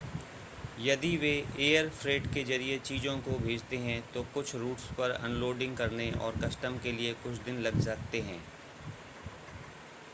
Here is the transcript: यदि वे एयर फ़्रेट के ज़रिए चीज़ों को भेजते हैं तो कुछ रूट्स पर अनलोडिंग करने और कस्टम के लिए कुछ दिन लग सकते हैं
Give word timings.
यदि 0.79 1.09
वे 1.17 1.31
एयर 1.59 1.89
फ़्रेट 1.89 2.25
के 2.33 2.43
ज़रिए 2.43 2.77
चीज़ों 2.79 3.15
को 3.19 3.37
भेजते 3.39 3.77
हैं 3.77 4.01
तो 4.13 4.23
कुछ 4.33 4.55
रूट्स 4.55 4.87
पर 4.97 5.11
अनलोडिंग 5.11 5.75
करने 5.77 6.09
और 6.19 6.39
कस्टम 6.39 6.77
के 6.83 6.91
लिए 6.91 7.13
कुछ 7.23 7.37
दिन 7.41 7.59
लग 7.59 7.79
सकते 7.81 8.21
हैं 8.21 8.41